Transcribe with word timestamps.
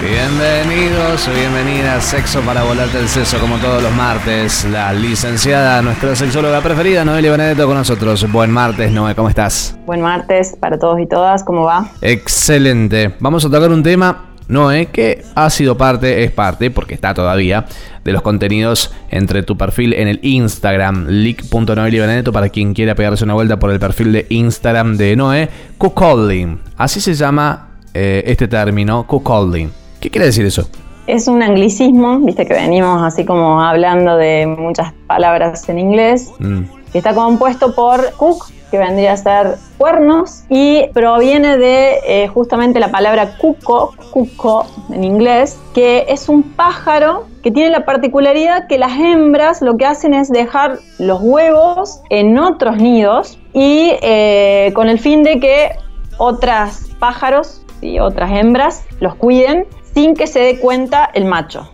Bienvenidos 0.00 1.28
o 1.28 1.32
bienvenidas, 1.34 2.02
Sexo 2.04 2.40
para 2.40 2.62
volarte 2.62 2.98
el 2.98 3.06
seso, 3.06 3.38
como 3.38 3.58
todos 3.58 3.82
los 3.82 3.92
martes. 3.92 4.64
La 4.64 4.94
licenciada, 4.94 5.82
nuestra 5.82 6.16
sexóloga 6.16 6.62
preferida, 6.62 7.04
Noelia 7.04 7.30
Benedetto, 7.32 7.66
con 7.66 7.76
nosotros. 7.76 8.32
Buen 8.32 8.50
martes, 8.50 8.90
Noé, 8.92 9.14
¿cómo 9.14 9.28
estás? 9.28 9.76
Buen 9.84 10.00
martes 10.00 10.56
para 10.58 10.78
todos 10.78 10.98
y 11.00 11.06
todas, 11.06 11.44
¿cómo 11.44 11.64
va? 11.64 11.90
Excelente. 12.00 13.14
Vamos 13.20 13.44
a 13.44 13.50
tocar 13.50 13.70
un 13.70 13.82
tema, 13.82 14.30
Noé, 14.48 14.86
que 14.86 15.22
ha 15.34 15.50
sido 15.50 15.76
parte, 15.76 16.24
es 16.24 16.30
parte, 16.30 16.70
porque 16.70 16.94
está 16.94 17.12
todavía, 17.12 17.66
de 18.02 18.12
los 18.12 18.22
contenidos 18.22 18.94
entre 19.10 19.42
tu 19.42 19.58
perfil 19.58 19.92
en 19.92 20.08
el 20.08 20.18
Instagram, 20.22 21.08
leak.noelia 21.08 22.00
Benedetto, 22.00 22.32
para 22.32 22.48
quien 22.48 22.72
quiera 22.72 22.94
pegarse 22.94 23.24
una 23.24 23.34
vuelta 23.34 23.58
por 23.58 23.70
el 23.70 23.78
perfil 23.78 24.12
de 24.12 24.26
Instagram 24.30 24.96
de 24.96 25.14
Noé, 25.14 25.50
cuckolding. 25.76 26.58
Así 26.78 27.02
se 27.02 27.12
llama 27.12 27.68
eh, 27.92 28.22
este 28.24 28.48
término, 28.48 29.06
cuckolding. 29.06 29.79
¿Qué 30.00 30.10
quiere 30.10 30.26
decir 30.26 30.46
eso? 30.46 30.68
Es 31.06 31.28
un 31.28 31.42
anglicismo, 31.42 32.18
viste 32.20 32.46
que 32.46 32.54
venimos 32.54 33.02
así 33.02 33.24
como 33.24 33.60
hablando 33.60 34.16
de 34.16 34.46
muchas 34.46 34.92
palabras 35.06 35.68
en 35.68 35.78
inglés, 35.78 36.30
Mm, 36.38 36.62
que 36.92 36.98
está 36.98 37.14
compuesto 37.14 37.74
por 37.74 38.12
cook, 38.14 38.46
que 38.70 38.78
vendría 38.78 39.12
a 39.12 39.16
ser 39.16 39.56
cuernos, 39.76 40.44
y 40.48 40.86
proviene 40.94 41.58
de 41.58 41.98
eh, 42.06 42.28
justamente 42.28 42.80
la 42.80 42.90
palabra 42.90 43.36
cuco, 43.36 43.94
cuco 44.10 44.66
en 44.90 45.04
inglés, 45.04 45.58
que 45.74 46.06
es 46.08 46.28
un 46.28 46.44
pájaro 46.44 47.26
que 47.42 47.50
tiene 47.50 47.70
la 47.70 47.84
particularidad 47.84 48.66
que 48.68 48.78
las 48.78 48.92
hembras 48.92 49.62
lo 49.62 49.76
que 49.76 49.86
hacen 49.86 50.14
es 50.14 50.30
dejar 50.30 50.78
los 50.98 51.20
huevos 51.20 52.00
en 52.10 52.38
otros 52.38 52.76
nidos 52.76 53.38
y 53.52 53.92
eh, 54.02 54.70
con 54.74 54.88
el 54.88 54.98
fin 54.98 55.22
de 55.24 55.40
que 55.40 55.70
otras 56.18 56.88
pájaros 56.98 57.62
y 57.80 57.98
otras 57.98 58.30
hembras 58.32 58.84
los 59.00 59.14
cuiden 59.14 59.66
sin 59.94 60.14
que 60.14 60.26
se 60.26 60.38
dé 60.40 60.58
cuenta 60.60 61.10
el 61.12 61.24
macho. 61.24 61.70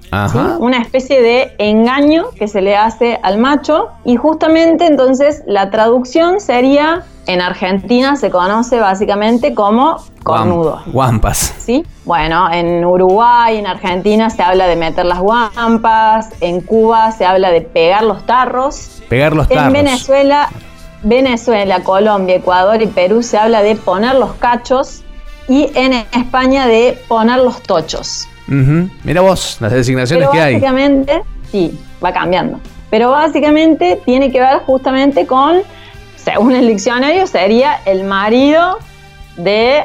Una 0.58 0.78
especie 0.78 1.20
de 1.22 1.54
engaño 1.58 2.26
que 2.38 2.48
se 2.48 2.62
le 2.62 2.76
hace 2.76 3.18
al 3.22 3.38
macho 3.38 3.88
y 4.04 4.16
justamente 4.16 4.86
entonces 4.86 5.42
la 5.46 5.70
traducción 5.70 6.40
sería, 6.40 7.04
en 7.26 7.40
Argentina 7.42 8.16
se 8.16 8.30
conoce 8.30 8.78
básicamente 8.80 9.54
como 9.54 9.96
cornudo. 10.22 10.78
guam- 10.86 10.92
Guampas. 10.92 11.54
¿Sí? 11.58 11.84
Bueno, 12.04 12.50
en 12.52 12.84
Uruguay, 12.84 13.58
en 13.58 13.66
Argentina 13.66 14.30
se 14.30 14.42
habla 14.42 14.66
de 14.66 14.76
meter 14.76 15.04
las 15.04 15.18
guampas, 15.18 16.30
en 16.40 16.60
Cuba 16.62 17.10
se 17.12 17.26
habla 17.26 17.50
de 17.50 17.60
pegar 17.62 18.02
los 18.04 18.24
tarros, 18.24 19.02
Pegar 19.08 19.34
los 19.36 19.50
en 19.50 19.56
tarros. 19.56 19.72
Venezuela, 19.72 20.48
Venezuela, 21.02 21.80
Colombia, 21.84 22.36
Ecuador 22.36 22.80
y 22.82 22.86
Perú 22.86 23.22
se 23.22 23.36
habla 23.38 23.62
de 23.62 23.76
poner 23.76 24.14
los 24.16 24.32
cachos 24.34 25.02
y 25.48 25.70
en 25.74 25.92
España 25.92 26.66
de 26.66 26.98
poner 27.08 27.38
los 27.38 27.62
tochos. 27.62 28.28
Mira 28.46 29.20
vos, 29.20 29.56
las 29.60 29.72
designaciones 29.72 30.28
Pero 30.28 30.32
que 30.32 30.40
hay. 30.40 30.54
básicamente, 30.54 31.22
sí, 31.50 31.78
va 32.04 32.12
cambiando. 32.12 32.60
Pero 32.90 33.10
básicamente 33.10 34.00
tiene 34.04 34.30
que 34.30 34.40
ver 34.40 34.60
justamente 34.60 35.26
con, 35.26 35.62
según 36.16 36.54
el 36.54 36.66
diccionario, 36.68 37.26
sería 37.26 37.80
el 37.84 38.04
marido 38.04 38.78
de 39.36 39.84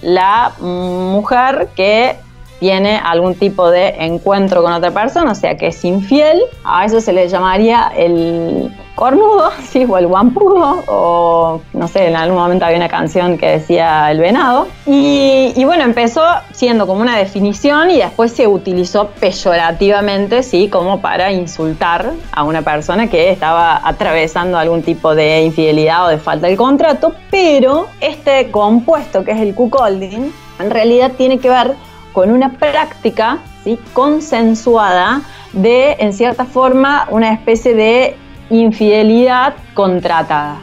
la 0.00 0.52
mujer 0.60 1.68
que 1.76 2.16
tiene 2.58 2.96
algún 2.96 3.34
tipo 3.34 3.70
de 3.70 3.88
encuentro 3.98 4.62
con 4.62 4.72
otra 4.72 4.90
persona, 4.90 5.32
o 5.32 5.34
sea 5.34 5.56
que 5.56 5.68
es 5.68 5.84
infiel, 5.84 6.40
a 6.64 6.84
eso 6.84 7.00
se 7.00 7.12
le 7.12 7.28
llamaría 7.28 7.92
el 7.96 8.72
cornudo, 8.94 9.50
sí, 9.68 9.84
o 9.88 9.98
el 9.98 10.06
guampudo, 10.06 10.82
o 10.86 11.60
no 11.72 11.88
sé, 11.88 12.08
en 12.08 12.16
algún 12.16 12.38
momento 12.38 12.64
había 12.64 12.76
una 12.76 12.88
canción 12.88 13.38
que 13.38 13.48
decía 13.48 14.10
el 14.10 14.18
venado. 14.18 14.68
Y, 14.86 15.52
y 15.56 15.64
bueno, 15.64 15.84
empezó 15.84 16.22
siendo 16.52 16.86
como 16.86 17.00
una 17.00 17.16
definición 17.16 17.90
y 17.90 17.98
después 17.98 18.32
se 18.32 18.46
utilizó 18.46 19.08
peyorativamente, 19.20 20.42
sí, 20.42 20.68
como 20.68 21.00
para 21.00 21.32
insultar 21.32 22.12
a 22.32 22.44
una 22.44 22.62
persona 22.62 23.08
que 23.08 23.30
estaba 23.30 23.80
atravesando 23.86 24.58
algún 24.58 24.82
tipo 24.82 25.14
de 25.14 25.42
infidelidad 25.42 26.06
o 26.06 26.08
de 26.08 26.18
falta 26.18 26.46
de 26.46 26.56
contrato, 26.56 27.14
pero 27.30 27.88
este 28.00 28.50
compuesto 28.50 29.24
que 29.24 29.32
es 29.32 29.40
el 29.40 29.54
cuckolding, 29.54 30.32
en 30.58 30.70
realidad 30.70 31.12
tiene 31.16 31.38
que 31.38 31.48
ver 31.48 31.74
con 32.12 32.30
una 32.30 32.50
práctica 32.52 33.38
¿sí? 33.64 33.78
consensuada 33.92 35.22
de, 35.52 35.96
en 35.98 36.12
cierta 36.12 36.44
forma, 36.44 37.06
una 37.10 37.32
especie 37.32 37.74
de 37.74 38.16
infidelidad 38.60 39.54
contratada 39.74 40.60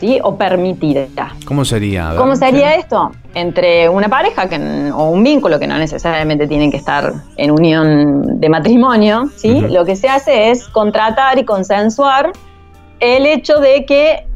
¿sí? 0.00 0.18
o 0.22 0.36
permitida. 0.36 1.34
¿Cómo 1.44 1.64
sería? 1.64 2.14
¿Cómo 2.16 2.36
sería 2.36 2.74
esto? 2.74 3.12
Entre 3.34 3.88
una 3.88 4.08
pareja 4.08 4.48
que, 4.48 4.90
o 4.92 5.10
un 5.10 5.22
vínculo 5.22 5.58
que 5.58 5.66
no 5.66 5.78
necesariamente 5.78 6.46
tienen 6.46 6.70
que 6.70 6.76
estar 6.76 7.12
en 7.36 7.50
unión 7.50 8.40
de 8.40 8.48
matrimonio, 8.48 9.30
¿sí? 9.36 9.60
Lo 9.60 9.84
que 9.84 9.96
se 9.96 10.08
hace 10.08 10.50
es 10.50 10.68
contratar 10.68 11.38
y 11.38 11.44
consensuar 11.44 12.32
el 13.00 13.26
hecho 13.26 13.60
de 13.60 13.84
que 13.84 14.26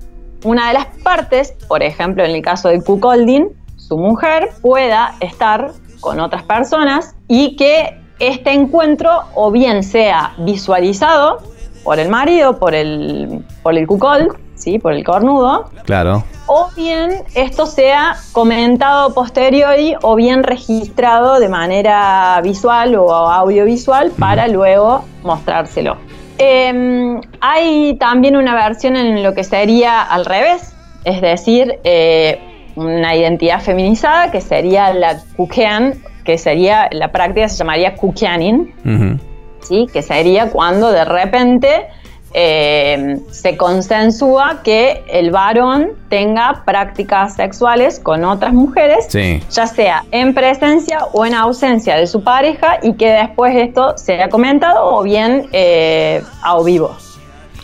una 0.45 0.69
de 0.69 0.75
las 0.75 0.87
partes, 1.03 1.55
por 1.69 1.83
ejemplo 1.83 2.25
en 2.25 2.33
el 2.33 2.43
caso 2.43 2.69
del 2.69 2.83
cuckolding, 2.83 3.49
su 3.77 3.97
mujer 3.97 4.51
pueda 4.61 5.15
estar 5.21 5.73
con 6.01 6.21
otras 6.21 6.43
personas 6.43 7.15
y 7.29 7.57
que 7.57 7.99
este 8.19 8.53
encuentro 8.53 9.11
o 9.35 9.51
bien 9.51 9.83
sea 9.83 10.35
visualizado 10.39 11.39
por 11.85 11.99
el 11.99 12.09
marido, 12.09 12.59
por 12.59 12.75
el, 12.75 13.45
por 13.63 13.77
el 13.77 13.87
cuckold, 13.87 14.33
¿sí? 14.55 14.79
por 14.79 14.93
el 14.93 15.05
cornudo, 15.05 15.71
Claro. 15.85 16.25
o 16.47 16.69
bien 16.77 17.11
esto 17.35 17.67
sea 17.67 18.15
comentado 18.33 19.13
posteriori 19.15 19.95
o 20.03 20.15
bien 20.15 20.43
registrado 20.43 21.41
de 21.41 21.49
manera 21.49 22.41
visual 22.43 22.95
o 22.97 23.13
audiovisual 23.13 24.13
para 24.19 24.47
luego 24.49 25.05
mostrárselo. 25.25 25.97
Eh, 26.39 27.21
hay 27.41 27.95
también 27.99 28.37
una 28.37 28.55
versión 28.55 28.97
en 28.97 29.23
lo 29.23 29.35
que 29.35 29.45
sería 29.45 30.03
al 30.03 30.25
revés, 30.25 30.75
es 31.05 31.21
decir, 31.21 31.79
eh, 31.85 32.41
una 32.75 33.15
identidad 33.15 33.61
feminizada 33.61 34.31
que 34.31 34.41
sería 34.41 34.93
la 34.95 35.21
kukean, 35.37 35.95
que 36.25 36.39
sería, 36.39 36.89
la 36.93 37.13
práctica 37.13 37.49
se 37.49 37.59
llamaría 37.59 37.95
kukeanin, 37.97 38.73
Ujú. 38.85 39.19
¿Sí? 39.67 39.89
que 39.93 40.03
sería 40.03 40.51
cuando 40.51 40.91
de 40.91 41.05
repente 41.05 41.87
eh, 42.35 43.19
se 43.31 43.57
consensúa 43.59 44.63
que 44.65 45.05
el 45.09 45.31
varón 45.31 45.89
tenga 46.09 46.63
prácticas 46.65 47.35
sexuales 47.35 48.01
con 48.01 48.25
otras 48.25 48.55
mujeres, 48.55 49.05
Sí. 49.09 49.43
ya 49.51 49.67
sea 49.67 50.05
en 50.13 50.33
presencia 50.33 51.01
o 51.13 51.27
en 51.27 51.35
ausencia 51.35 51.97
de 51.97 52.07
su 52.07 52.25
pareja 52.25 52.79
y 52.83 52.95
que 52.95 53.11
después 53.11 53.55
esto 53.57 53.99
sea 53.99 54.31
comentado 54.31 54.83
o 54.95 55.03
bien 55.03 55.47
eh, 55.53 56.23
a 56.43 56.57
o 56.57 56.65
vivo. 56.65 56.97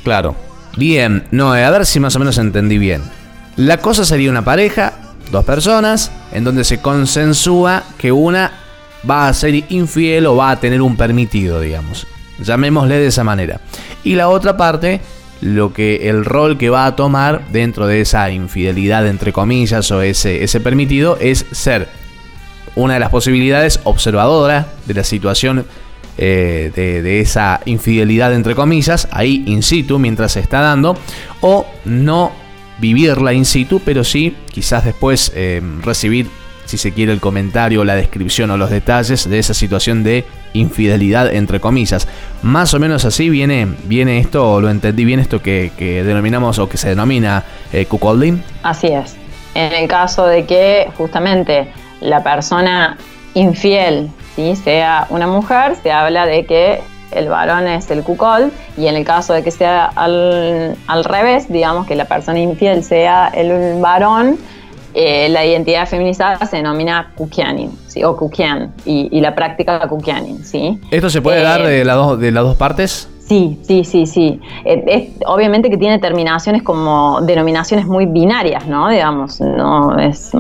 Claro. 0.05 0.35
Bien, 0.77 1.27
no, 1.31 1.53
a 1.55 1.71
ver 1.71 1.87
si 1.87 1.99
más 1.99 2.15
o 2.15 2.19
menos 2.19 2.37
entendí 2.39 2.77
bien. 2.79 3.03
La 3.57 3.79
cosa 3.79 4.05
sería 4.05 4.31
una 4.31 4.45
pareja, 4.45 4.93
dos 5.33 5.45
personas, 5.45 6.13
en 6.31 6.45
donde 6.45 6.63
se 6.63 6.81
consensúa 6.81 7.83
que 7.99 8.13
una 8.13 8.53
va 9.09 9.29
a 9.29 9.35
ser 9.35 9.65
infiel 9.69 10.27
o 10.27 10.37
va 10.37 10.51
a 10.51 10.61
tener 10.61 10.81
un 10.83 10.97
permitido, 10.97 11.61
digamos. 11.61 12.07
Llamémosle 12.41 12.97
de 12.97 13.07
esa 13.09 13.25
manera. 13.25 13.61
Y 14.05 14.15
la 14.15 14.29
otra 14.29 14.57
parte, 14.57 15.01
lo 15.41 15.73
que 15.73 16.09
el 16.09 16.25
rol 16.25 16.57
que 16.57 16.71
va 16.71 16.87
a 16.87 16.97
tomar 16.97 17.49
dentro 17.51 17.87
de 17.87 18.01
esa 18.01 18.31
infidelidad, 18.31 19.07
entre 19.07 19.33
comillas, 19.33 19.91
o 19.91 20.03
ese, 20.03 20.45
ese 20.45 20.61
permitido, 20.61 21.17
es 21.21 21.47
ser 21.51 21.89
una 22.77 22.95
de 22.95 23.01
las 23.01 23.11
posibilidades 23.11 23.81
observadora 23.85 24.69
de 24.87 24.95
la 24.95 25.05
situación 25.05 25.67
eh, 26.21 26.73
de, 26.75 27.21
esa 27.21 27.61
infidelidad 27.65 28.35
entre 28.35 28.57
comillas, 28.57 29.07
ahí 29.13 29.45
in 29.47 29.63
situ 29.63 30.01
mientras 30.01 30.33
se 30.33 30.41
está 30.41 30.61
dando, 30.61 30.97
o 31.41 31.65
no 31.85 32.33
vivirla 32.79 33.33
in 33.33 33.45
situ, 33.45 33.81
pero 33.85 34.03
sí 34.03 34.37
quizás 34.51 34.85
después 34.85 35.31
eh, 35.37 35.63
recibir, 35.83 36.29
si 36.69 36.79
se 36.79 36.93
quiere, 36.93 37.13
el 37.13 37.21
comentario, 37.21 37.85
la 37.85 37.95
descripción 37.95 38.51
o 38.51 38.57
los 38.57 38.71
detalles 38.71 39.29
de 39.29 39.39
esa 39.39 39.55
situación 39.55 40.05
de 40.05 40.25
infidelidad 40.53 41.33
entre 41.33 41.61
comillas. 41.61 42.07
Más 42.43 42.75
o 42.75 42.79
menos 42.79 43.05
así 43.05 43.31
viene, 43.31 43.67
viene 43.85 44.19
esto, 44.19 44.53
o 44.53 44.61
lo 44.61 44.71
entendí 44.71 45.05
bien 45.05 45.19
esto 45.19 45.41
que, 45.41 45.73
que 45.77 46.05
denominamos 46.05 46.59
o 46.59 46.69
que 46.69 46.77
se 46.77 46.91
denomina 46.91 47.45
eh, 47.73 47.87
cuckolding. 47.87 48.43
Así 48.63 48.89
es. 48.89 49.17
En 49.55 49.73
el 49.73 49.89
caso 49.89 50.27
de 50.27 50.45
que 50.45 50.89
justamente 50.97 51.69
la 52.01 52.23
persona 52.23 52.97
infiel 53.35 54.11
¿sí? 54.37 54.55
sea 54.57 55.07
una 55.11 55.27
mujer, 55.27 55.77
se 55.83 55.91
habla 55.91 56.27
de 56.27 56.45
que 56.45 56.81
el 57.11 57.29
varón 57.29 57.67
es 57.67 57.91
el 57.91 58.03
cuckold 58.03 58.53
y 58.77 58.87
en 58.87 58.97
el 58.97 59.05
caso 59.05 59.33
de 59.33 59.43
que 59.43 59.51
sea 59.51 59.87
al, 59.95 61.05
revés, 61.05 61.51
digamos 61.51 61.87
que 61.87 61.95
la 61.95 62.05
persona 62.05 62.39
infiel 62.39 62.85
sea 62.85 63.29
el 63.29 63.81
varón, 63.81 64.39
eh, 65.01 65.29
la 65.29 65.47
identidad 65.47 65.87
feminizada 65.87 66.45
se 66.45 66.57
denomina 66.57 67.13
kukianin, 67.15 67.71
¿sí? 67.87 68.03
o 68.03 68.17
kukian, 68.17 68.73
y, 68.85 69.21
la 69.21 69.33
práctica 69.33 69.87
kukianin, 69.87 70.45
¿sí? 70.45 70.81
¿Esto 70.91 71.09
se 71.09 71.23
puede 71.23 71.41
dar 71.41 71.63
de, 71.63 71.85
dos, 71.85 72.19
de 72.19 72.33
las 72.33 72.43
dos 72.43 72.57
partes? 72.57 73.09
Sí, 73.29 73.61
sí, 73.63 73.85
sí, 73.85 74.07
sí. 74.07 74.41
Eh, 74.65 75.13
obviamente 75.27 75.71
que 75.71 75.77
tiene 75.77 76.01
terminaciones 76.01 76.65
como 76.65 77.21
denominaciones 77.21 77.87
muy 77.87 78.07
binarias, 78.07 78.67
¿no? 78.67 78.89
Digamos, 78.89 79.41
no 79.41 79.97
es 80.01 80.33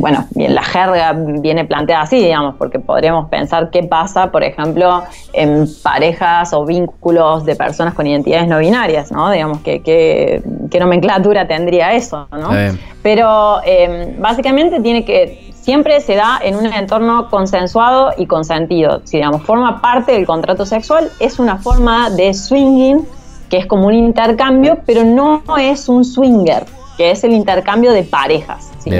bueno, 0.00 0.26
la 0.34 0.62
jerga 0.62 1.12
viene 1.14 1.64
planteada 1.64 2.02
así, 2.02 2.16
digamos, 2.16 2.54
porque 2.56 2.78
podríamos 2.78 3.28
pensar 3.28 3.70
qué 3.70 3.82
pasa, 3.82 4.30
por 4.30 4.44
ejemplo, 4.44 5.02
en 5.32 5.66
parejas 5.82 6.52
o 6.52 6.64
vínculos 6.64 7.44
de 7.44 7.56
personas 7.56 7.94
con 7.94 8.06
identidades 8.06 8.48
no 8.48 8.58
binarias, 8.58 9.10
¿no? 9.10 9.30
Digamos, 9.30 9.60
que, 9.60 9.82
qué 9.82 10.80
nomenclatura 10.80 11.46
tendría 11.46 11.92
eso, 11.94 12.28
¿no? 12.32 12.50
Pero 13.02 13.60
em, 13.64 14.20
básicamente 14.20 14.80
tiene 14.80 15.04
que, 15.04 15.52
siempre 15.60 16.00
se 16.00 16.14
da 16.14 16.40
en 16.42 16.56
un 16.56 16.66
entorno 16.66 17.28
consensuado 17.28 18.12
y 18.16 18.26
consentido, 18.26 19.02
si 19.04 19.18
digamos, 19.18 19.42
forma 19.42 19.80
parte 19.80 20.12
del 20.12 20.26
contrato 20.26 20.64
sexual, 20.64 21.10
es 21.20 21.38
una 21.38 21.58
forma 21.58 22.10
de 22.10 22.34
swinging, 22.34 23.06
que 23.50 23.58
es 23.58 23.66
como 23.66 23.86
un 23.86 23.94
intercambio, 23.94 24.78
pero 24.86 25.04
no 25.04 25.42
es 25.58 25.88
un 25.88 26.04
swinger, 26.04 26.64
que 26.96 27.10
es 27.10 27.24
el 27.24 27.32
intercambio 27.32 27.92
de 27.92 28.02
parejas, 28.02 28.70
¿sí? 28.78 28.90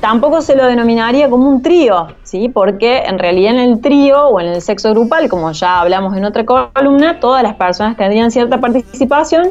Tampoco 0.00 0.42
se 0.42 0.54
lo 0.54 0.64
denominaría 0.66 1.28
como 1.28 1.48
un 1.48 1.60
trío, 1.60 2.06
¿sí? 2.22 2.48
Porque 2.48 2.98
en 2.98 3.18
realidad 3.18 3.54
en 3.54 3.60
el 3.60 3.80
trío 3.80 4.28
o 4.28 4.40
en 4.40 4.46
el 4.46 4.62
sexo 4.62 4.90
grupal, 4.92 5.28
como 5.28 5.50
ya 5.50 5.80
hablamos 5.80 6.16
en 6.16 6.24
otra 6.24 6.44
columna, 6.46 7.18
todas 7.18 7.42
las 7.42 7.56
personas 7.56 7.96
tendrían 7.96 8.30
cierta 8.30 8.60
participación, 8.60 9.50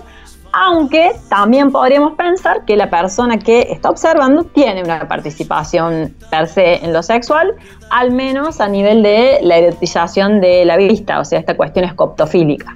aunque 0.60 1.12
también 1.30 1.72
podríamos 1.72 2.14
pensar 2.14 2.66
que 2.66 2.76
la 2.76 2.90
persona 2.90 3.38
que 3.38 3.68
está 3.70 3.92
observando 3.92 4.44
tiene 4.44 4.84
una 4.84 5.08
participación 5.08 6.16
per 6.32 6.48
se 6.48 6.84
en 6.84 6.94
lo 6.94 7.04
sexual, 7.04 7.54
al 7.92 8.12
menos 8.12 8.60
a 8.60 8.68
nivel 8.68 9.04
de 9.04 9.38
la 9.44 9.58
erotización 9.58 10.42
de 10.42 10.66
la 10.66 10.76
vista, 10.76 11.20
o 11.20 11.26
sea, 11.26 11.38
esta 11.38 11.56
cuestión 11.56 11.86
escoptofílica. 11.86 12.76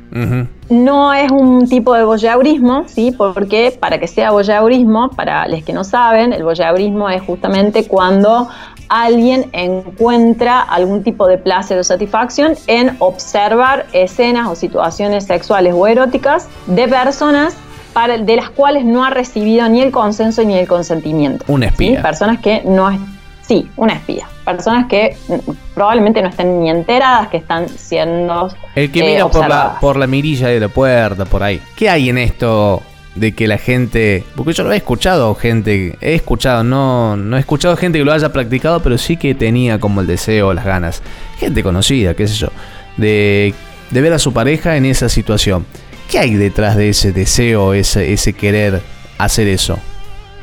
No 0.70 1.12
es 1.12 1.32
un 1.32 1.68
tipo 1.68 1.96
de 1.96 2.04
voyeurismo, 2.04 2.84
¿sí? 2.88 3.12
porque 3.18 3.76
para 3.80 3.98
que 3.98 4.08
sea 4.08 4.30
voyeurismo, 4.30 5.10
para 5.10 5.48
los 5.48 5.64
que 5.64 5.74
no 5.74 5.84
saben, 5.84 6.34
el 6.34 6.44
voyeurismo 6.44 7.10
es 7.10 7.24
justamente 7.24 7.88
cuando 7.88 8.48
alguien 8.90 9.50
encuentra 9.54 10.62
algún 10.62 11.02
tipo 11.02 11.26
de 11.26 11.40
placer 11.40 11.80
o 11.80 11.84
satisfacción 11.84 12.54
en 12.68 12.96
observar 13.00 13.88
escenas 13.92 14.48
o 14.50 14.56
situaciones 14.56 15.26
sexuales 15.26 15.74
o 15.76 15.88
eróticas 15.88 16.48
de 16.68 16.88
personas 16.88 17.58
para, 17.94 18.18
de 18.18 18.36
las 18.36 18.50
cuales 18.50 18.86
no 18.86 19.04
ha 19.04 19.10
recibido 19.10 19.68
ni 19.70 19.82
el 19.82 19.92
consenso 19.92 20.44
ni 20.44 20.58
el 20.58 20.68
consentimiento. 20.68 21.46
Una 21.48 21.68
espía. 21.68 22.02
Personas 22.02 22.40
que 22.40 22.62
no 22.66 22.90
es, 22.90 23.00
sí, 23.42 23.70
una 23.76 23.94
espía. 23.94 24.28
Personas 24.46 24.88
que 24.88 25.16
probablemente 25.74 26.22
no 26.22 26.30
estén 26.30 26.60
ni 26.62 26.70
enteradas 26.70 27.28
que 27.28 27.38
están 27.38 27.70
siendo. 27.70 28.50
El 28.76 28.92
que 28.92 29.02
mira 29.02 29.22
eh, 29.22 29.30
por, 29.32 29.48
la, 29.48 29.78
por 29.80 29.98
la 29.98 30.08
mirilla 30.08 30.48
de 30.48 30.60
la 30.60 30.68
puerta, 30.68 31.26
por 31.26 31.44
ahí. 31.44 31.62
¿Qué 31.76 31.90
hay 31.90 32.10
en 32.10 32.18
esto 32.18 32.82
de 33.16 33.34
que 33.34 33.48
la 33.48 33.58
gente, 33.58 34.24
porque 34.36 34.54
yo 34.54 34.64
lo 34.64 34.72
he 34.72 34.78
escuchado, 34.78 35.36
gente, 35.36 35.98
he 36.00 36.16
escuchado, 36.16 36.64
no, 36.64 37.18
no 37.18 37.38
he 37.38 37.40
escuchado 37.42 37.76
gente 37.76 38.00
que 38.00 38.06
lo 38.06 38.14
haya 38.14 38.32
practicado, 38.32 38.82
pero 38.82 38.98
sí 38.98 39.18
que 39.18 39.36
tenía 39.36 39.80
como 39.80 40.02
el 40.02 40.08
deseo, 40.08 40.54
las 40.54 40.66
ganas, 40.66 41.02
gente 41.38 41.62
conocida, 41.62 42.14
qué 42.14 42.28
sé 42.28 42.36
yo, 42.36 42.48
de, 42.98 43.54
de 43.90 44.02
ver 44.02 44.14
a 44.14 44.20
su 44.20 44.32
pareja 44.32 44.78
en 44.78 44.86
esa 44.86 45.10
situación. 45.10 45.66
¿Qué 46.12 46.20
hay 46.20 46.34
detrás 46.34 46.76
de 46.76 46.90
ese 46.90 47.14
deseo, 47.14 47.74
ese, 47.74 48.34
querer 48.34 48.82
hacer 49.18 49.48
eso? 49.48 49.80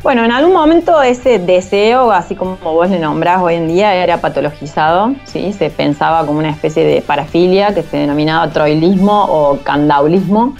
Bueno, 0.02 0.24
en 0.24 0.32
algún 0.32 0.54
momento 0.54 1.02
ese 1.02 1.38
deseo, 1.38 2.10
así 2.10 2.34
como 2.34 2.56
vos 2.56 2.88
le 2.88 2.98
nombrás 2.98 3.42
hoy 3.42 3.56
en 3.56 3.68
día, 3.68 3.94
era 3.94 4.18
patologizado, 4.18 5.14
¿sí? 5.26 5.52
se 5.52 5.68
pensaba 5.68 6.24
como 6.24 6.38
una 6.38 6.48
especie 6.48 6.86
de 6.86 7.02
parafilia 7.02 7.74
que 7.74 7.82
se 7.82 7.98
denominaba 7.98 8.50
troilismo 8.50 9.26
o 9.28 9.58
candaulismo, 9.58 10.54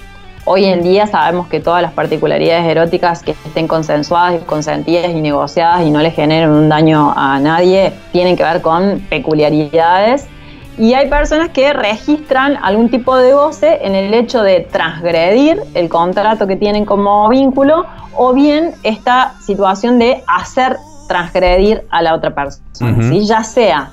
Hoy 0.51 0.65
en 0.65 0.83
día 0.83 1.07
sabemos 1.07 1.47
que 1.49 1.61
todas 1.61 1.83
las 1.83 1.93
particularidades 1.93 2.65
eróticas 2.65 3.23
que 3.23 3.33
estén 3.33 3.69
consensuadas 3.69 4.41
y 4.41 4.45
consentidas 4.47 5.11
y 5.11 5.21
negociadas 5.21 5.83
y 5.83 5.91
no 5.91 6.01
le 6.01 6.11
generen 6.11 6.49
un 6.49 6.71
daño 6.71 7.13
a 7.15 7.39
nadie 7.39 7.93
tienen 8.13 8.35
que 8.35 8.45
ver 8.45 8.63
con 8.63 8.99
peculiaridades. 9.11 10.27
Y 10.79 10.95
hay 10.95 11.11
personas 11.11 11.49
que 11.49 11.73
registran 11.73 12.57
algún 12.63 12.89
tipo 12.89 13.17
de 13.17 13.33
goce 13.33 13.85
en 13.85 13.97
el 13.97 14.15
hecho 14.15 14.43
de 14.43 14.61
transgredir 14.61 15.61
el 15.75 15.89
contrato 15.89 16.47
que 16.47 16.55
tienen 16.55 16.85
como 16.85 17.29
vínculo 17.29 17.85
o 18.17 18.33
bien 18.33 18.75
esta 18.85 19.35
situación 19.41 19.99
de 19.99 20.23
hacer 20.29 20.77
transgredir 21.09 21.85
a 21.91 22.03
la 22.03 22.15
otra 22.15 22.35
persona, 22.35 23.13
ya 23.13 23.43
sea 23.43 23.91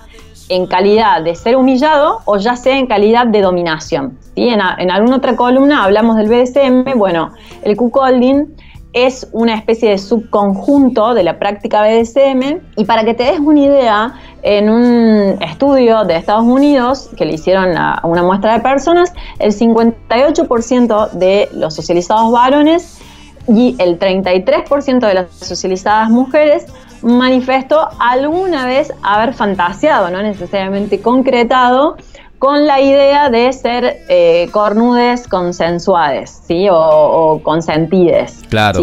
en 0.49 0.67
calidad 0.67 1.23
de 1.23 1.33
ser 1.33 1.55
humillado 1.55 2.21
o 2.25 2.37
ya 2.37 2.55
sea 2.55 2.77
en 2.77 2.85
calidad 2.85 3.25
de 3.25 3.41
dominación. 3.41 4.19
En, 4.35 4.59
en, 4.77 4.91
alguna 4.91 5.15
otra 5.15 5.35
columna 5.35 5.83
hablamos 5.83 6.17
del 6.17 6.27
BDSM. 6.27 6.97
Bueno, 6.97 7.31
el 7.63 7.75
cuckolding 7.75 8.55
es 8.95 9.27
una 9.33 9.55
especie 9.55 9.89
de 9.89 9.97
subconjunto 9.97 11.13
de 11.13 11.23
la 11.23 11.37
práctica 11.37 11.83
BDSM 11.83 12.61
y 12.77 12.85
para 12.85 13.03
que 13.03 13.13
te 13.13 13.23
des 13.23 13.39
una 13.39 13.59
idea, 13.59 14.13
en 14.41 14.69
un 14.69 15.37
estudio 15.41 16.05
de 16.05 16.15
Estados 16.15 16.45
Unidos 16.45 17.09
que 17.17 17.25
le 17.25 17.33
hicieron 17.33 17.75
a 17.77 17.99
una 18.05 18.23
muestra 18.23 18.53
de 18.53 18.61
personas, 18.61 19.13
el 19.39 19.51
58% 19.51 21.11
de 21.11 21.49
los 21.53 21.75
socializados 21.75 22.31
varones 22.31 23.01
y 23.49 23.75
el 23.79 23.99
33% 23.99 24.99
de 24.99 25.13
las 25.13 25.31
socializadas 25.31 26.09
mujeres 26.09 26.65
manifestó 27.01 27.89
alguna 27.99 28.65
vez 28.65 28.93
haber 29.03 29.33
fantaseado, 29.33 30.09
no 30.09 30.21
necesariamente 30.23 31.01
concretado, 31.01 31.97
con 32.45 32.67
la 32.67 32.79
idea 32.79 33.31
de 33.31 33.51
ser 33.51 34.03
eh, 34.07 34.49
cornudes 34.51 35.27
consensuades, 35.27 36.43
¿sí? 36.45 36.67
O, 36.69 37.41
consentides. 37.41 38.43
Claro. 38.49 38.81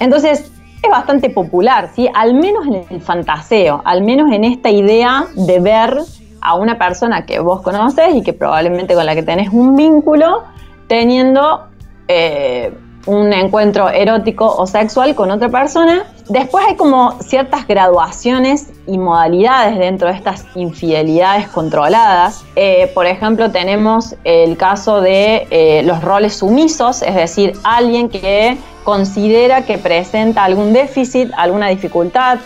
Entonces, 0.00 0.50
es 0.82 0.90
bastante 0.90 1.30
popular, 1.30 1.90
¿sí? 1.94 2.08
Al 2.12 2.34
menos 2.34 2.66
en 2.66 2.84
el 2.90 3.00
fantaseo, 3.00 3.80
al 3.84 4.02
menos 4.02 4.32
en 4.32 4.42
esta 4.42 4.70
idea 4.70 5.26
de 5.36 5.60
ver 5.60 5.98
a 6.40 6.56
una 6.56 6.78
persona 6.78 7.26
que 7.26 7.38
vos 7.38 7.62
conoces 7.62 8.12
y 8.12 8.22
que 8.24 8.32
probablemente 8.32 8.94
con 8.94 9.06
la 9.06 9.14
que 9.14 9.22
tenés 9.22 9.50
un 9.52 9.76
vínculo, 9.76 10.42
teniendo 10.88 11.68
eh, 12.08 12.74
un 13.06 13.32
encuentro 13.32 13.88
erótico 13.88 14.46
o 14.46 14.66
sexual 14.66 15.14
con 15.14 15.30
otra 15.30 15.48
persona. 15.48 16.04
Después 16.28 16.66
hay 16.66 16.74
como 16.74 17.16
ciertas 17.22 17.66
graduaciones 17.66 18.70
y 18.86 18.98
modalidades 18.98 19.78
dentro 19.78 20.08
de 20.08 20.14
estas 20.14 20.44
infidelidades 20.56 21.48
controladas. 21.48 22.44
Eh, 22.56 22.90
por 22.94 23.06
ejemplo, 23.06 23.50
tenemos 23.52 24.16
el 24.24 24.56
caso 24.56 25.00
de 25.00 25.46
eh, 25.50 25.82
los 25.84 26.02
roles 26.02 26.34
sumisos, 26.34 27.02
es 27.02 27.14
decir, 27.14 27.52
alguien 27.62 28.08
que 28.08 28.58
considera 28.82 29.62
que 29.62 29.78
presenta 29.78 30.44
algún 30.44 30.72
déficit, 30.72 31.30
alguna 31.36 31.68
dificultad, 31.68 32.38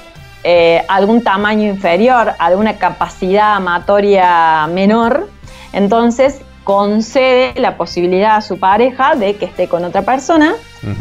eh, 0.44 0.82
algún 0.88 1.22
tamaño 1.22 1.68
inferior, 1.68 2.34
alguna 2.38 2.76
capacidad 2.76 3.54
amatoria 3.54 4.66
menor. 4.66 5.28
Entonces, 5.72 6.40
concede 6.64 7.54
la 7.56 7.76
posibilidad 7.76 8.36
a 8.36 8.40
su 8.40 8.58
pareja 8.58 9.14
de 9.14 9.36
que 9.36 9.46
esté 9.46 9.68
con 9.68 9.84
otra 9.84 10.02
persona 10.02 10.54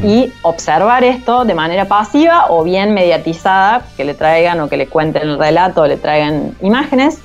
y 0.04 0.32
observar 0.42 1.04
esto 1.04 1.46
de 1.46 1.54
manera 1.54 1.86
pasiva 1.86 2.48
o 2.50 2.63
bien 2.63 2.94
mediatizada, 2.94 3.84
que 3.96 4.04
le 4.04 4.13
traigan 4.13 4.60
o 4.60 4.70
que 4.70 4.78
le 4.78 4.88
cuenten 4.88 5.24
el 5.24 5.39
relato 5.39 5.82
o 5.82 5.88
le 5.88 5.98
traigan 5.98 6.56
imágenes. 6.62 7.20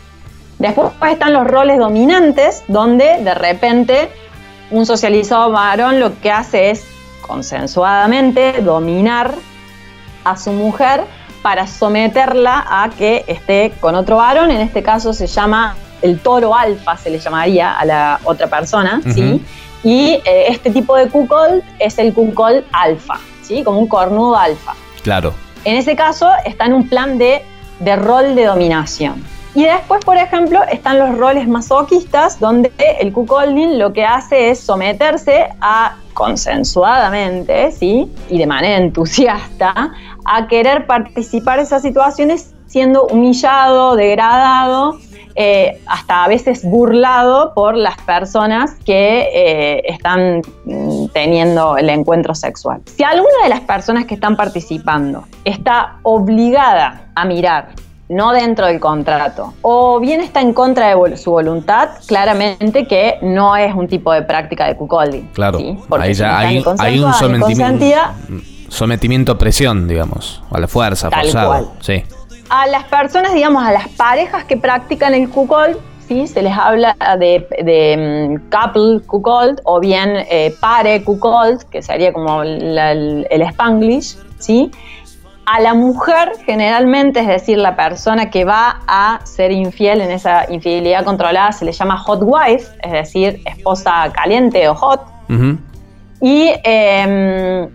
Después 0.59 0.93
están 1.11 1.33
los 1.33 1.47
roles 1.47 1.79
dominantes, 1.79 2.63
donde 2.69 3.23
de 3.23 3.35
repente 3.35 4.09
un 4.71 4.87
socializado 4.87 5.51
varón 5.51 6.01
lo 6.01 6.19
que 6.21 6.31
hace 6.31 6.71
es 6.71 6.87
consensuadamente 7.27 8.63
dominar 8.63 9.35
a 10.25 10.37
su 10.37 10.53
mujer 10.53 11.05
para 11.43 11.67
someterla 11.67 12.65
a 12.69 12.91
que 12.91 13.25
esté 13.27 13.73
con 13.81 13.95
otro 13.95 14.17
varón, 14.17 14.51
en 14.51 14.61
este 14.61 14.83
caso 14.83 15.13
se 15.13 15.27
llama 15.27 15.77
el 16.05 16.21
toro 16.21 16.55
alfa 16.55 16.99
se 16.99 17.09
le 17.09 17.19
llamaría 17.19 17.73
a 17.73 17.85
la 17.87 18.21
otra 18.25 18.47
persona, 18.47 19.01
¿sí? 19.15 19.43
Y 19.83 20.21
eh, 20.25 20.45
este 20.49 20.71
tipo 20.71 20.95
de 20.97 21.09
cuckold 21.09 21.63
es 21.79 21.99
el 21.99 22.13
cuckold 22.13 22.63
alfa, 22.73 23.19
¿sí? 23.43 23.65
Como 23.65 23.79
un 23.79 23.89
cornudo 23.89 24.37
alfa. 24.37 24.75
Claro. 25.03 25.33
En 25.65 25.77
ese 25.77 25.97
caso 25.97 26.29
está 26.45 26.67
en 26.67 26.75
un 26.75 26.89
plan 26.91 27.17
de, 27.17 27.43
de 27.81 27.97
rol 27.97 28.35
de 28.35 28.45
dominación. 28.45 29.25
Y 29.55 29.65
después, 29.65 30.05
por 30.05 30.19
ejemplo, 30.19 30.61
están 30.71 30.99
los 30.99 31.17
roles 31.17 31.49
masoquistas, 31.49 32.39
donde 32.39 32.71
el 33.01 33.11
cuckolding 33.11 33.79
lo 33.79 33.95
que 33.95 34.05
hace 34.05 34.51
es 34.51 34.61
someterse 34.61 35.49
a 35.63 35.97
consensuadamente, 36.13 37.73
¿sí? 37.73 38.13
Y 38.29 38.37
de 38.37 38.47
manera 38.47 38.77
entusiasta, 38.85 39.93
a 40.27 40.47
querer 40.49 40.87
participar 40.87 41.61
en 41.61 41.65
esas 41.65 41.81
situaciones 41.81 42.53
siendo 42.67 43.07
humillado, 43.07 43.95
degradado 43.95 44.99
eh, 45.37 45.81
hasta 45.87 46.25
a 46.25 46.29
veces 46.29 46.65
burlado 46.65 47.55
por 47.55 47.77
las 47.77 47.97
personas 48.03 48.77
que 48.85 49.29
eh, 49.35 49.83
están 49.87 50.43
mm, 50.65 51.07
teniendo 51.13 51.77
el 51.77 51.89
encuentro 51.91 52.35
sexual. 52.35 52.83
Si 52.87 53.03
alguna 53.03 53.43
de 53.43 53.49
las 53.49 53.61
personas 53.61 54.05
que 54.05 54.15
están 54.15 54.37
participando 54.37 55.25
está 55.45 55.97
obligada 56.03 57.09
a 57.15 57.25
mirar 57.25 57.71
no 58.09 58.33
dentro 58.33 58.67
del 58.67 58.81
contrato, 58.81 59.55
o 59.63 59.99
bien 59.99 60.21
está 60.21 60.41
en 60.41 60.53
contra 60.53 60.95
de 60.95 61.17
su 61.17 61.31
voluntad, 61.31 61.91
claramente 62.07 62.87
que 62.87 63.17
no 63.23 63.57
es 63.57 63.75
un 63.75 63.89
tipo 63.89 64.13
de 64.13 64.23
práctica 64.23 64.67
de 64.67 64.77
cuckolding. 64.77 65.29
Claro, 65.33 65.59
ahí 65.99 66.15
ya 66.15 66.39
hay, 66.39 66.59
un 67.01 67.15
sometimiento, 67.15 67.97
sometimiento 68.69 69.33
a 69.33 69.39
presión, 69.39 69.89
digamos, 69.89 70.43
a 70.51 70.61
la 70.61 70.69
fuerza, 70.69 71.09
Tal 71.09 71.23
forzado. 71.23 71.73
Sí. 71.81 72.05
A 72.51 72.67
las 72.67 72.85
personas, 72.85 73.35
digamos, 73.35 73.65
a 73.65 73.73
las 73.73 73.89
parejas 73.89 74.45
que 74.45 74.57
practican 74.57 75.15
el 75.15 75.29
cuckold, 75.29 75.77
¿sí? 76.07 76.27
se 76.27 76.43
les 76.43 76.57
habla 76.57 76.97
de, 77.19 78.39
mm, 78.39 78.51
couple 78.51 79.01
cuckold 79.07 79.61
o 79.65 79.81
bien 79.81 80.11
eh, 80.29 80.55
pare 80.61 81.03
cuckold, 81.03 81.63
que 81.71 81.83
sería 81.83 82.13
como 82.13 82.43
el, 82.43 83.27
el 83.31 83.43
spanglish, 83.43 84.17
¿sí? 84.39 84.71
a 85.47 85.61
la 85.61 85.75
mujer 85.75 86.33
generalmente, 86.47 87.21
es 87.21 87.27
decir, 87.27 87.59
la 87.59 87.77
persona 87.77 88.31
que 88.31 88.45
va 88.45 88.81
a 88.87 89.21
ser 89.25 89.53
infiel 89.53 90.01
en 90.01 90.11
esa 90.11 90.51
infidelidad 90.51 91.05
controlada 91.05 91.53
se 91.53 91.65
le 91.65 91.73
llama 91.73 91.99
hot 91.99 92.21
wife, 92.23 92.73
es 92.83 92.93
decir, 92.93 93.41
esposa 93.45 94.11
caliente 94.13 94.69
o 94.69 94.75
hot. 94.75 95.01
Y 96.21 96.53
em, 96.65 97.69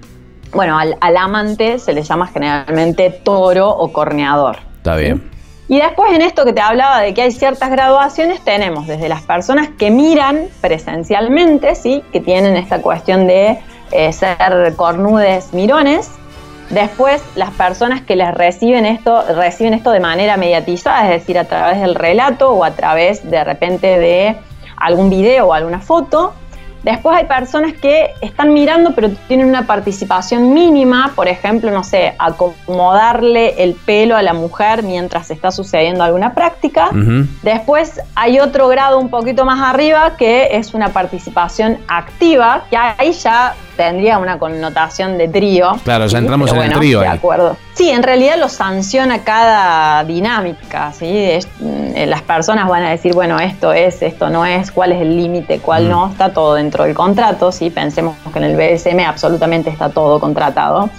bueno, 0.53 0.77
al, 0.77 1.18
amante 1.18 1.79
se 1.79 1.94
le 1.94 2.03
llama 2.03 2.27
generalmente 2.27 3.10
toro 3.10 3.70
o 3.70 3.91
corneador. 3.91 4.58
Está 4.77 4.96
bien. 4.96 5.29
Y 5.68 5.77
después 5.77 6.12
en 6.13 6.22
esto 6.22 6.46
que 6.46 6.53
te 6.53 6.62
hablaba 6.62 7.00
de 7.01 7.13
que 7.13 7.22
hay 7.22 7.32
ciertas 7.32 7.70
graduaciones, 7.70 8.44
tenemos 8.44 8.88
desde 8.88 9.08
las 9.08 9.22
personas 9.22 9.70
que 9.77 9.91
miran 9.91 10.48
presencialmente, 10.62 11.75
¿sí? 11.75 12.03
que 12.12 12.20
tienen 12.20 12.58
esta 12.58 12.82
cuestión 12.82 13.27
de 13.27 13.60
eh, 13.91 14.12
ser 14.12 14.75
cornudes 14.75 15.53
mirones, 15.53 16.10
Después, 16.70 17.24
las 17.36 17.50
personas 17.51 18.01
que 18.01 18.15
les 18.15 18.32
reciben 18.32 18.86
esto, 18.86 19.24
reciben 19.36 19.74
esto 19.74 19.89
de 19.89 20.00
manera 20.00 20.38
mediatizada, 20.38 21.12
es 21.12 21.22
decir, 21.22 21.39
a 21.39 21.46
través 21.46 21.82
del 21.82 21.96
relato 21.96 22.51
o 22.51 22.63
a 22.63 22.72
través 22.72 23.27
de 23.29 23.44
repente 23.44 23.98
de 23.98 24.36
algún 24.77 25.10
video 25.10 25.48
o 25.48 25.53
alguna 25.53 25.79
foto. 25.79 26.34
Después 26.84 27.18
hay 27.18 27.26
personas 27.26 27.74
que 27.74 28.14
están 28.22 28.54
mirando 28.54 28.94
pero 28.96 29.10
tienen 29.28 29.48
una 29.48 29.68
participación 29.68 30.54
mínima, 30.54 31.12
por 31.16 31.28
ejemplo, 31.28 31.72
no 31.72 31.84
sé, 31.84 32.16
acomodarle 32.18 33.64
el 33.64 33.74
pelo 33.74 34.16
a 34.16 34.22
la 34.22 34.34
mujer 34.34 34.84
mientras 34.84 35.30
está 35.32 35.52
sucediendo 35.52 36.04
alguna 36.04 36.34
práctica. 36.34 36.90
Después 37.44 38.02
hay 38.16 38.40
otro 38.40 38.68
grado 38.68 39.00
un 39.00 39.10
poquito 39.10 39.46
más 39.46 39.62
arriba 39.62 40.16
que 40.18 40.50
es 40.58 40.74
una 40.74 40.90
participación 40.90 41.78
activa, 41.88 42.64
que 42.70 42.78
ahí 42.78 43.12
ya 43.12 43.56
tendría 43.80 44.18
una 44.18 44.38
connotación 44.38 45.18
de 45.18 45.30
trío. 45.30 45.72
Claro, 45.86 46.06
ya 46.08 46.18
entramos 46.18 46.52
en 46.52 46.64
el 46.64 46.74
trío. 46.74 47.00
De 47.00 47.08
acuerdo. 47.08 47.56
Sí, 47.74 47.90
en 47.90 48.04
realidad 48.04 48.36
lo 48.38 48.50
sanciona 48.50 49.20
cada 49.20 50.04
dinámica, 50.04 50.92
¿sí? 50.92 51.08
Eh, 51.08 52.06
las 52.06 52.22
personas 52.22 52.68
van 52.68 52.84
a 52.84 52.90
decir, 52.90 53.14
bueno, 53.14 53.40
esto 53.40 53.72
es, 53.72 54.02
esto 54.02 54.30
no 54.30 54.46
es, 54.46 54.74
cuál 54.74 54.92
es 54.92 55.02
el 55.02 55.16
límite, 55.16 55.60
cuál 55.60 55.86
mm. 55.86 55.90
no, 55.90 56.08
está 56.10 56.34
todo 56.34 56.56
dentro 56.56 56.84
del 56.84 56.94
contrato, 56.94 57.54
¿sí? 57.54 57.70
Pensemos 57.70 58.18
que 58.34 58.40
en 58.40 58.44
el 58.44 58.58
BSM 58.58 59.00
absolutamente 59.08 59.70
está 59.70 59.88
todo 59.88 60.20
contratado. 60.20 60.90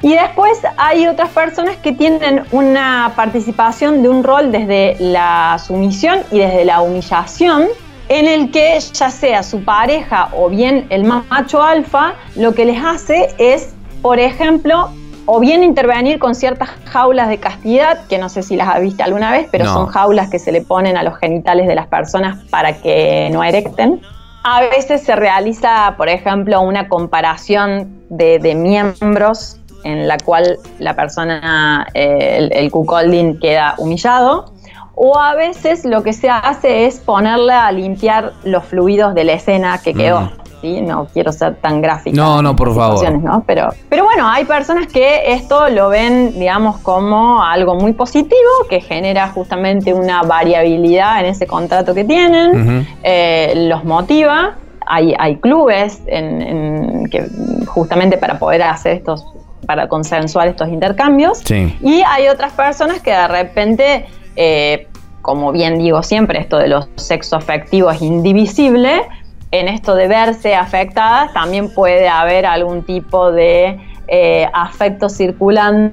Y 0.00 0.14
después 0.14 0.58
hay 0.78 1.06
otras 1.08 1.28
personas 1.28 1.76
que 1.76 1.92
tienen 1.92 2.44
una 2.50 3.12
participación 3.14 4.02
de 4.02 4.08
un 4.08 4.24
rol 4.24 4.52
desde 4.52 4.96
la 5.00 5.58
sumisión 5.62 6.20
y 6.30 6.38
desde 6.38 6.64
la 6.64 6.80
humillación, 6.80 7.66
en 8.08 8.28
el 8.28 8.50
que 8.50 8.78
ya 8.80 9.10
sea 9.10 9.42
su 9.42 9.64
pareja 9.64 10.28
o 10.32 10.48
bien 10.48 10.86
el 10.90 11.04
macho 11.04 11.62
alfa, 11.62 12.14
lo 12.36 12.54
que 12.54 12.64
les 12.64 12.82
hace 12.82 13.34
es, 13.38 13.74
por 14.02 14.18
ejemplo, 14.18 14.90
o 15.26 15.40
bien 15.40 15.64
intervenir 15.64 16.20
con 16.20 16.34
ciertas 16.34 16.70
jaulas 16.84 17.28
de 17.28 17.38
castidad, 17.38 18.06
que 18.06 18.18
no 18.18 18.28
sé 18.28 18.44
si 18.44 18.56
las 18.56 18.68
has 18.68 18.80
visto 18.80 19.02
alguna 19.02 19.32
vez, 19.32 19.48
pero 19.50 19.64
son 19.64 19.86
jaulas 19.86 20.30
que 20.30 20.38
se 20.38 20.52
le 20.52 20.62
ponen 20.62 20.96
a 20.96 21.02
los 21.02 21.18
genitales 21.18 21.66
de 21.66 21.74
las 21.74 21.88
personas 21.88 22.44
para 22.48 22.74
que 22.74 23.28
no 23.32 23.42
erecten. 23.42 24.00
A 24.44 24.60
veces 24.60 25.02
se 25.02 25.16
realiza, 25.16 25.94
por 25.96 26.08
ejemplo, 26.08 26.60
una 26.60 26.88
comparación 26.88 28.04
de, 28.08 28.54
miembros 28.54 29.56
en 29.82 30.06
la 30.06 30.16
cual 30.18 30.58
la 30.78 30.94
persona, 30.94 31.88
eh, 31.94 32.36
el, 32.38 32.52
el 32.52 32.70
cuckolding 32.70 33.40
queda 33.40 33.74
humillado 33.78 34.55
o 34.96 35.18
a 35.18 35.34
veces 35.34 35.84
lo 35.84 36.02
que 36.02 36.14
se 36.14 36.28
hace 36.30 36.86
es 36.86 36.98
ponerla 36.98 37.66
a 37.66 37.72
limpiar 37.72 38.32
los 38.44 38.64
fluidos 38.64 39.14
de 39.14 39.24
la 39.24 39.34
escena 39.34 39.78
que 39.78 39.92
quedó. 39.92 40.22
Mm. 40.22 40.30
¿sí? 40.62 40.80
No 40.80 41.06
quiero 41.12 41.32
ser 41.32 41.56
tan 41.56 41.82
gráfica. 41.82 42.16
No, 42.16 42.40
no, 42.40 42.56
por 42.56 42.74
favor. 42.74 43.06
Pero, 43.46 43.68
pero 43.90 44.04
bueno, 44.04 44.26
hay 44.26 44.46
personas 44.46 44.86
que 44.86 45.34
esto 45.34 45.68
lo 45.68 45.90
ven, 45.90 46.38
digamos, 46.38 46.78
como 46.78 47.42
algo 47.42 47.74
muy 47.74 47.92
positivo, 47.92 48.50
que 48.70 48.80
genera 48.80 49.28
justamente 49.28 49.92
una 49.92 50.22
variabilidad 50.22 51.20
en 51.20 51.26
ese 51.26 51.46
contrato 51.46 51.94
que 51.94 52.04
tienen, 52.04 52.86
eh, 53.02 53.52
los 53.68 53.84
motiva. 53.84 54.54
Hay, 54.86 55.14
hay 55.18 55.36
clubes 55.36 56.00
en, 56.06 57.06
que 57.10 57.26
justamente 57.66 58.16
para 58.16 58.38
poder 58.38 58.62
hacer 58.62 58.96
estos, 58.96 59.26
para 59.66 59.88
consensuar 59.88 60.48
estos 60.48 60.68
intercambios. 60.68 61.42
Y 61.50 62.02
hay 62.06 62.28
otras 62.28 62.52
personas 62.52 63.00
que 63.00 63.10
de 63.10 63.28
repente 63.28 64.06
eh, 64.36 64.88
como 65.22 65.52
bien 65.52 65.78
digo 65.78 66.02
siempre, 66.02 66.38
esto 66.38 66.58
de 66.58 66.68
los 66.68 66.88
sexo 66.96 67.36
afectivos 67.36 67.96
es 67.96 68.02
indivisible, 68.02 69.02
en 69.50 69.68
esto 69.68 69.94
de 69.94 70.08
verse 70.08 70.54
afectadas 70.54 71.32
también 71.32 71.72
puede 71.72 72.08
haber 72.08 72.46
algún 72.46 72.82
tipo 72.82 73.32
de 73.32 73.78
eh, 74.08 74.48
afecto 74.52 75.08
circulando 75.08 75.92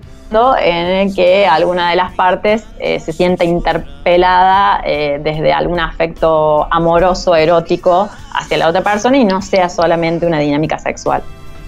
en 0.59 0.87
el 0.87 1.15
que 1.15 1.45
alguna 1.45 1.91
de 1.91 1.95
las 1.95 2.11
partes 2.13 2.63
eh, 2.79 2.99
se 2.99 3.13
sienta 3.13 3.43
interpelada 3.43 4.81
desde 4.83 5.53
algún 5.53 5.79
afecto 5.79 6.67
amoroso, 6.71 7.35
erótico 7.35 8.09
hacia 8.33 8.57
la 8.57 8.67
otra 8.67 8.81
persona 8.81 9.17
y 9.17 9.25
no 9.25 9.43
sea 9.43 9.69
solamente 9.69 10.25
una 10.25 10.39
dinámica 10.39 10.79
sexual. 10.79 11.21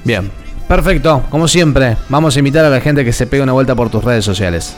Bien, 0.03 0.31
perfecto, 0.67 1.21
como 1.29 1.47
siempre, 1.47 1.95
vamos 2.09 2.35
a 2.35 2.39
invitar 2.39 2.65
a 2.65 2.69
la 2.69 2.81
gente 2.81 3.05
que 3.05 3.13
se 3.13 3.27
pegue 3.27 3.43
una 3.43 3.53
vuelta 3.53 3.75
por 3.75 3.89
tus 3.89 4.03
redes 4.03 4.25
sociales. 4.25 4.75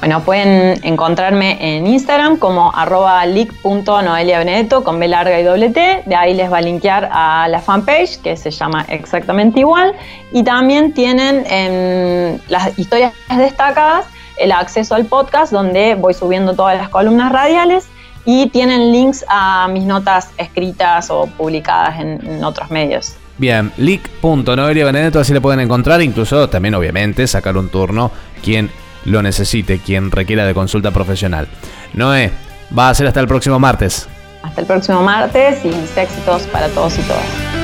Bueno, 0.00 0.20
pueden 0.22 0.78
encontrarme 0.84 1.58
en 1.60 1.86
Instagram 1.86 2.36
como 2.36 2.72
arroba 2.74 3.24
leak.noeliabenedetto 3.26 4.84
con 4.84 4.98
B 4.98 5.08
larga 5.08 5.38
y 5.40 5.42
doble 5.42 5.70
T. 5.70 6.02
De 6.06 6.14
ahí 6.14 6.34
les 6.34 6.52
va 6.52 6.58
a 6.58 6.60
linkear 6.60 7.08
a 7.12 7.48
la 7.48 7.60
fanpage 7.60 8.20
que 8.20 8.36
se 8.36 8.50
llama 8.50 8.84
exactamente 8.88 9.60
igual. 9.60 9.94
Y 10.32 10.42
también 10.44 10.92
tienen 10.92 11.44
en 11.50 12.40
las 12.48 12.78
historias 12.78 13.12
destacadas 13.36 14.06
el 14.38 14.52
acceso 14.52 14.94
al 14.94 15.06
podcast 15.06 15.52
donde 15.52 15.94
voy 15.94 16.14
subiendo 16.14 16.54
todas 16.54 16.76
las 16.76 16.88
columnas 16.88 17.32
radiales 17.32 17.88
y 18.24 18.48
tienen 18.50 18.92
links 18.92 19.24
a 19.28 19.68
mis 19.68 19.84
notas 19.84 20.30
escritas 20.36 21.10
o 21.10 21.26
publicadas 21.26 21.98
en, 22.00 22.44
otros 22.44 22.70
medios. 22.70 23.14
Bien, 23.36 23.72
leak.noeliabenedetto 23.76 25.20
así 25.20 25.32
le 25.32 25.40
pueden 25.40 25.60
encontrar, 25.60 26.02
incluso 26.02 26.48
también 26.48 26.74
obviamente 26.74 27.26
sacar 27.26 27.56
un 27.56 27.68
turno 27.68 28.10
quien 28.42 28.70
lo 29.04 29.22
necesite, 29.22 29.78
quien 29.78 30.10
requiera 30.10 30.46
de 30.46 30.54
consulta 30.54 30.90
profesional. 30.90 31.48
Noé, 31.94 32.30
va 32.76 32.90
a 32.90 32.94
ser 32.94 33.06
hasta 33.06 33.20
el 33.20 33.28
próximo 33.28 33.58
martes. 33.58 34.08
Hasta 34.42 34.60
el 34.60 34.66
próximo 34.66 35.02
martes 35.02 35.64
y 35.64 35.68
éxitos 35.98 36.42
para 36.48 36.68
todos 36.68 36.98
y 36.98 37.02
todas. 37.02 37.57